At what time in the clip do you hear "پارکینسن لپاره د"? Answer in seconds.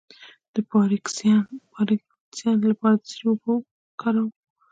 0.69-3.01